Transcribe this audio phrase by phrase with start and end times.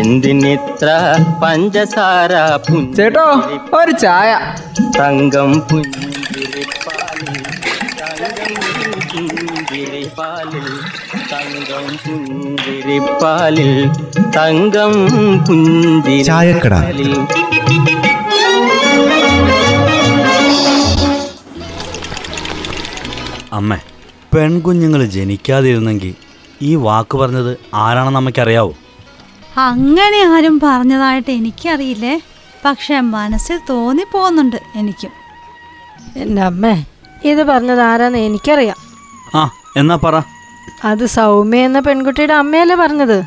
[0.00, 0.88] എന്തിനിത്ര
[1.42, 2.32] പഞ്ചസാര
[2.96, 3.26] ചേട്ടോ
[3.78, 4.30] ഒരു ചായ.
[4.98, 7.36] തങ്കം പുഞ്ചിരിപ്പാലിൽ
[8.00, 8.54] തങ്കം
[9.12, 10.68] പുഞ്ചിരിപ്പാലിൽ
[11.32, 13.72] തങ്കം പുഞ്ചിരിപ്പാലിൽ
[14.36, 14.92] തങ്കം
[16.30, 16.74] ചായക്കട.
[16.74, 17.12] പുഞ്ചിരിപ്പാലിൽ
[23.58, 23.72] അമ്മ
[24.34, 26.12] പെൺകുഞ്ഞുങ്ങൾ ജനിക്കാതിരുന്നെങ്കിൽ
[26.62, 28.72] ഈ വാക്ക് പറഞ്ഞത് ആരാണെന്ന് അമ്മയ്ക്കറിയാവോ?
[29.60, 32.14] അങ്ങനെ ആരും പറഞ്ഞതായിട്ട് എനിക്കറിയില്ലേ?
[32.64, 35.12] പക്ഷെ മനസ്സിൽ തോന്നിപ്പോകുന്നുണ്ട് എനിക്കും.
[36.16, 36.74] എന്റെ അമ്മേ
[37.24, 38.78] ഇത് പറഞ്ഞത് ആരാന്ന് എനിക്കറിയാം.
[39.34, 39.42] ആ
[39.76, 40.16] എന്നാ പറ.
[40.84, 43.18] അത് സൗമ്യ എന്ന പെൺകുട്ടിയുടെ അമ്മയല്ലേ പറഞ്ഞത്?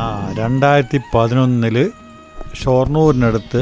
[0.00, 0.06] ആ
[0.38, 1.76] രണ്ടായിരത്തി പതിനൊന്നിൽ
[2.62, 3.60] ഷൊർണൂരിനടുത്ത്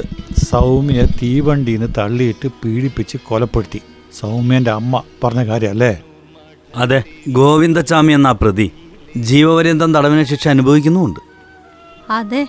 [0.51, 3.81] സൗമ്യ തീവണ്ടിയിൽ നിന്ന് തള്ളിയിട്ട് പീഡിപ്പിച്ച് കൊലപ്പെടുത്തി.
[4.21, 5.93] സൗമ്യന്റെ അമ്മ പറഞ്ഞ കാര്യമല്ലേ
[6.77, 8.67] അതെ ഗോവിന്ദച്ചാമി എന്ന പ്രതി
[9.17, 11.21] ജീവപര്യന്തം തടവിന് ശിക്ഷ അനുഭവിക്കുന്നുമുണ്ട്.
[12.13, 12.47] അതെ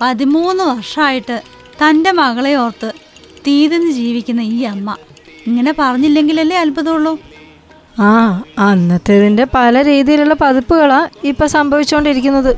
[0.00, 1.42] പതിമൂന്ന് വർഷമായിട്ട്
[1.80, 2.92] തന്റെ മകളെ ഓർത്ത്
[3.46, 4.96] തീതിന്ന് ജീവിക്കുന്ന ഈ അമ്മ.
[5.46, 7.18] ഇങ്ങനെ പറഞ്ഞില്ലെങ്കിലല്ലേ അത്ഭുതമുള്ളൂ?
[7.98, 12.56] ആ അന്നത്തേതിന്റെ പല രീതിയിലുള്ള പതിപ്പുകളാ ഇപ്പൊ സംഭവിച്ചുകൊണ്ടിരിക്കുന്നത്.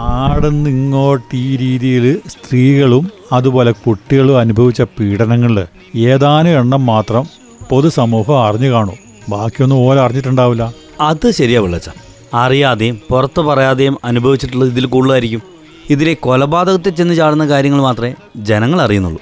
[0.00, 5.66] ആടുന്ന് ഇങ്ങോട്ട് ഈ രീതിയിൽ സ്ത്രീകളും അതുപോലെ കുട്ടികളും അനുഭവിച്ച പീഡനങ്ങളിൽ
[5.98, 7.26] ഏതാനും എണ്ണം മാത്രം
[7.70, 8.98] പൊതുസമൂഹം അറിഞ്ഞു കാണും.
[9.28, 10.72] ബാക്കിയൊന്നും ഓല അറിഞ്ഞിട്ടുണ്ടാവില്ല.
[11.00, 11.88] അത് ശരിയാ വിളച്ച
[12.34, 15.57] അറിയാതെയും പുറത്ത് പറയാതെയും അനുഭവിച്ചിട്ടുള്ളത് ഇതിൽ കൂടുതലായിരിക്കും.
[15.90, 19.20] ഇതിലെ കൊലപാതകത്തിൽ ചെന്ന് ചാടുന്ന കാര്യങ്ങൾ മാത്രമേ ജനങ്ങൾ അറിയുന്നുള്ളൂ.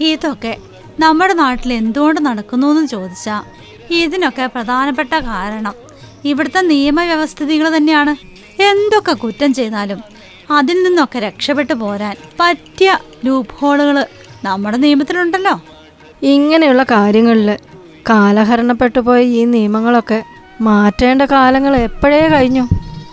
[0.00, 0.56] ഇതൊക്കെ
[1.00, 3.42] നമ്മുടെ നാട്ടിൽ എന്തുകൊണ്ട് നടക്കുന്നു എന്ന് ചോദിച്ചാൽ
[3.94, 5.74] ഇതിനൊക്കെ പ്രധാനപ്പെട്ട കാരണം
[6.24, 8.16] ഇവിടുത്തെ നിയമവ്യവസ്ഥിതികൾ തന്നെയാണ്.
[8.62, 10.00] എന്തൊക്കെ കുറ്റം ചെയ്താലും
[10.50, 14.06] അതിൽ നിന്നൊക്കെ രക്ഷപ്പെട്ടു പോരാൻ പറ്റിയ ലൂപ്പ് ഹോളുകൾ
[14.44, 15.60] നമ്മുടെ നിയമത്തിലുണ്ടല്ലോ.
[16.22, 17.58] ഇങ്ങനെയുള്ള കാര്യങ്ങളിൽ
[18.10, 20.22] കാലഹരണപ്പെട്ടു പോയ ഈ നിയമങ്ങളൊക്കെ
[20.60, 22.68] മാറ്റേണ്ട കാലങ്ങൾ എപ്പോഴേ കഴിഞ്ഞു?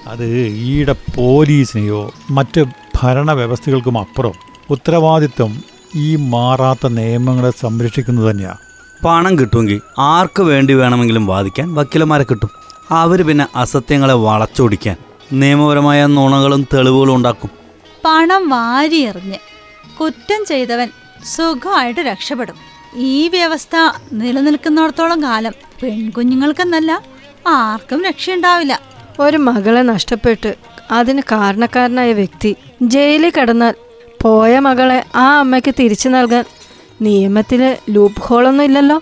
[0.08, 2.66] അത് ഈടെ പോലീസിനെയോ മറ്റ്
[3.04, 4.32] ഭരണവ്യവസ്ഥകൾക്കും അപ്പുറം
[4.70, 5.64] ഉത്തരവാദിത്വം
[5.96, 8.58] ഈ മാറാത്ത നിയമങ്ങളെ സംരക്ഷിക്കുന്നത് തന്നെയാണ്
[9.06, 12.50] പണം കിട്ടുമെങ്കിൽ ആർക്ക് വേണ്ടി വേണമെങ്കിലും വാദിക്കാൻ വക്കീലന്മാരെ കിട്ടും.
[12.92, 14.98] അവർ പിന്നെ അസത്യങ്ങളെ വളച്ചൊടിക്കാൻ
[15.34, 17.50] നിയമപരമായ നുണകളും തെളിവുകളും ഉണ്ടാക്കും.
[18.06, 19.40] പണം വാരിയെറിഞ്ഞ്
[20.02, 20.90] കുറ്റം ചെയ്തവൻ
[21.36, 22.56] സുഖമായിട്ട് രക്ഷപ്പെടും.
[22.96, 23.76] ഈ വ്യവസ്ഥ
[24.14, 25.54] നിലനിൽക്കുന്നിടത്തോളം കാലം
[25.84, 27.02] പെൺകുഞ്ഞുങ്ങൾക്കെന്നല്ല
[27.48, 28.80] ആർക്കും രക്ഷയുണ്ടാവില്ല.
[29.20, 30.56] ഒരു മകളെ നഷ്ടപ്പെട്ട്
[30.94, 33.74] അതിന് കാരണക്കാരനായ വ്യക്തി ജയിലിൽ കിടന്നാൽ
[34.22, 36.46] പോയ മകളെ ആ അമ്മയ്ക്ക് തിരിച്ചു നൽകാൻ
[37.02, 39.02] നിയമത്തിൽ ലൂപ്പ് ഹോളൊന്നും ഇല്ലല്ലോ.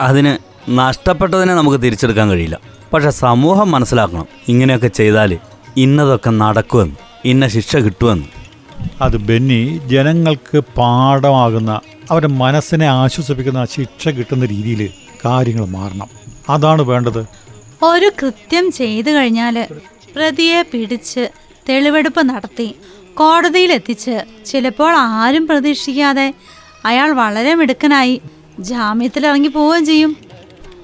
[0.00, 0.32] അതിന്
[0.78, 2.60] നഷ്ടപ്പെട്ടതിനെ നമുക്ക് തിരിച്ചെടുക്കാൻ കഴിയില്ല.
[2.92, 5.38] പക്ഷെ സമൂഹം മനസ്സിലാക്കണം ഇങ്ങനെയൊക്കെ ചെയ്താൽ
[5.76, 8.28] ഇന്നതൊക്കെ നടക്കുമെന്ന് ഇന്ന ശിക്ഷ കിട്ടുമെന്ന്.
[9.00, 14.90] അത് ബെന്നി ജനങ്ങൾക്ക് പാഠമാകുന്ന അവരുടെ മനസ്സിനെ ആശ്വസിപ്പിക്കുന്ന ശിക്ഷ കിട്ടുന്ന രീതിയിൽ
[15.24, 16.08] കാര്യങ്ങൾ മാറണം.
[16.48, 17.26] അതാണ് വേണ്ടത്.
[17.82, 19.68] ഒരു കൃത്യം ചെയ്തു കഴിഞ്ഞാൽ
[20.16, 21.30] പ്രതിയെ പിടിച്ച്
[21.68, 22.74] തെളിവെടുപ്പ് നടത്തി.
[23.14, 26.34] കോടതിയിലെത്തിച്ച് ചിലപ്പോൾ ആരും പ്രതീക്ഷിക്കാതെ
[26.84, 28.20] അയാൾ വളരെ മിടുക്കനായി
[28.60, 30.16] ജാമ്യത്തിൽ ഇറങ്ങി പോവുകയും ചെയ്യും.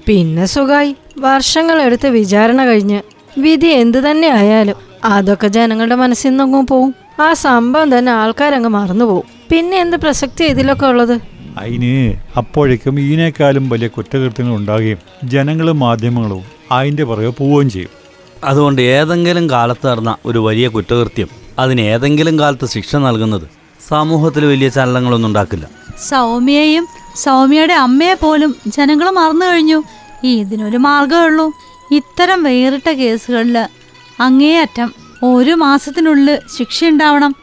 [0.07, 0.95] പിന്നെ സുഖായി.
[1.17, 3.01] വർഷങ്ങളെടുത്ത് വിചാരണ കഴിഞ്ഞ്
[3.37, 6.95] വിധി എന്തു തന്നെ ആയാലും അതൊക്കെ ജനങ്ങളുടെ മനസ്സിൽ നിന്നങ്ങും പോവും.
[7.19, 9.23] ആ സംഭവം തന്നെ ആൾക്കാരങ്ങ് മറന്നു പോവും.
[9.51, 11.19] പിന്നെ എന്ത് പ്രസക്തി ഇതിലൊക്കെ ഉള്ളത്?
[11.57, 18.00] അതിന് അപ്പോഴേക്കും ഇതിനേക്കാളും വലിയ കുറ്റകൃത്യങ്ങൾ ഉണ്ടാകുകയും ജനങ്ങളും മാധ്യമങ്ങളും അതിന്റെ പുറകെ പോവുകയും ചെയ്യും.
[18.43, 21.29] അതുകൊണ്ട് ഏതെങ്കിലും കാലത്ത് നടന്ന ഒരു വലിയ കുറ്റകൃത്യം
[21.59, 23.47] അതിന് ഏതെങ്കിലും കാലത്ത് ശിക്ഷ നൽകുന്നത്
[23.87, 25.69] സമൂഹത്തിൽ വലിയ ചലനങ്ങളൊന്നും ഉണ്ടാക്കില്ല.
[26.09, 29.83] സൗമ്യയും സൗമ്യയുടെ അമ്മയെ പോലും ജനങ്ങൾ മറന്നു കഴിഞ്ഞു.
[30.23, 31.51] ഇതിനൊരു മാർഗമേ ഉള്ളൂ.
[31.91, 33.57] ഇത്തരം വേറിട്ട കേസുകളിൽ
[34.19, 34.93] അങ്ങേയറ്റം
[35.23, 37.35] ഒരു മാസത്തിനുള്ളിൽ ശിക്ഷയുണ്ടാവണം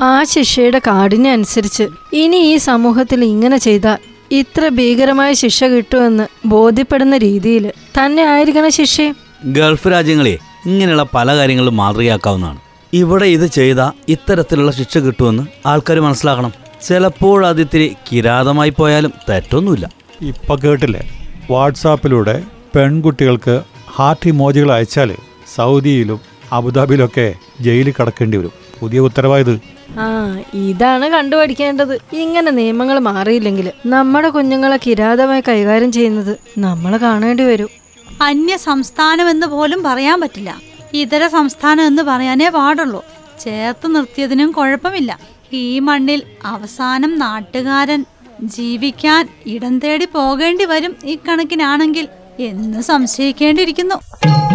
[0.00, 3.98] ആ ശിക്ഷയുടെ കാഠിന്യം അനുസരിച്ച് ഇനി ഈ സമൂഹത്തിൽ ഇങ്ങനെ ചെയ്താൽ
[4.32, 9.29] ഇത്ര ഭീകരമായ ശിക്ഷ കിട്ടുമെന്ന് ബോധ്യപ്പെടുന്ന രീതിയിൽ തന്നെ ആയിരിക്കണം ശിക്ഷയും.
[9.44, 12.58] ഗൾഫ് രാജ്യങ്ങളെ ഇങ്ങനെയുള്ള പല കാര്യങ്ങളും മാതൃകയാക്കാവുന്നതാണ്.
[12.92, 16.52] ഇവിടെ ഇത് ചെയ്താൽ ഇത്തരത്തിലുള്ള ശിക്ഷ കിട്ടുമെന്ന് ആൾക്കാർ മനസ്സിലാക്കണം.
[16.88, 19.90] ചിലപ്പോൾ അതിത്തിരി കിരാതമായി പോയാലും തെറ്റൊന്നുമില്ല.
[20.20, 21.08] ഇപ്പം കേട്ടില്ലേ?
[21.50, 22.42] വാട്സാപ്പിലൂടെ
[22.74, 23.62] പെൺകുട്ടികൾക്ക്
[23.96, 25.16] ഹാർട്ട് ഇമോജികൾ അയച്ചാൽ
[25.54, 26.20] സൗദിയിലും
[26.52, 28.52] അബുദാബിയിലും ഒക്കെ ജയിലിൽ കടക്കേണ്ടി വരും.
[28.80, 29.60] പുതിയ ഉത്തരവായത്.
[29.98, 31.98] ആ ഇതാണ് കണ്ടുപഠിക്കേണ്ടത്.
[32.12, 37.79] ഇങ്ങനെ നിയമങ്ങൾ മാറിയില്ലെങ്കിൽ നമ്മുടെ കുഞ്ഞുങ്ങളെ കിരാതമായി കൈകാര്യം ചെയ്യുന്നത് നമ്മൾ കാണേണ്ടി വരും.
[38.20, 40.60] അന്യ സംസ്ഥാനം എന്ന് പോലും പറയാൻ പറ്റില്ല.
[40.94, 43.04] ഇതര സംസ്ഥാനം എന്ന് പറയാനേ പാടുള്ളൂ.
[43.40, 45.18] ചേർത്ത് നിർത്തിയതിനും കുഴപ്പമില്ല.
[45.52, 48.04] ഈ മണ്ണിൽ അവസാനം നാട്ടുകാരൻ
[48.42, 52.08] ജീവിക്കാൻ ഇടം തേടി പോകേണ്ടി വരും ഈ കണക്കിനാണെങ്കിൽ
[52.38, 53.94] എന്ന് സംശയിക്കേണ്ടിയിരിക്കുന്നു.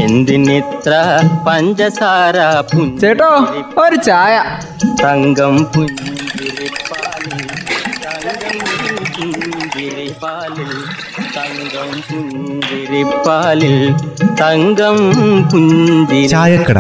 [0.02, 0.94] എന്തിനിത്ര
[1.48, 2.38] പഞ്ചസാര
[3.02, 3.32] ചേട്ടോ
[3.78, 4.60] ഒരു ചായ.
[5.04, 7.48] തങ്കം പുഞ്ചിരിപ്പാലിൽ
[8.06, 10.72] തങ്കം പുഞ്ചിരിപ്പാലിൽ.
[16.28, 16.80] ചായക്കട.